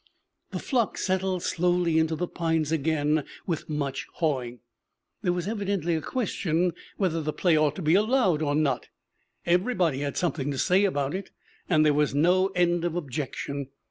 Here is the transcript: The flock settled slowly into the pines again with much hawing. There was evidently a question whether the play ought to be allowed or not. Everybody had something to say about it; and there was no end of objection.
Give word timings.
The 0.49 0.57
flock 0.57 0.97
settled 0.97 1.43
slowly 1.43 1.99
into 1.99 2.15
the 2.15 2.27
pines 2.27 2.71
again 2.71 3.23
with 3.45 3.69
much 3.69 4.07
hawing. 4.13 4.61
There 5.21 5.31
was 5.31 5.47
evidently 5.47 5.93
a 5.93 6.01
question 6.01 6.73
whether 6.97 7.21
the 7.21 7.31
play 7.31 7.55
ought 7.55 7.75
to 7.75 7.83
be 7.83 7.93
allowed 7.93 8.41
or 8.41 8.55
not. 8.55 8.87
Everybody 9.45 9.99
had 9.99 10.17
something 10.17 10.49
to 10.49 10.57
say 10.57 10.85
about 10.85 11.13
it; 11.13 11.29
and 11.69 11.85
there 11.85 11.93
was 11.93 12.15
no 12.15 12.47
end 12.55 12.83
of 12.83 12.95
objection. 12.95 13.67